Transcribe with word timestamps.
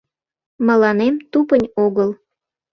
—Мыланем 0.67 1.15
тупынь 1.31 1.67
огыл. 1.85 2.09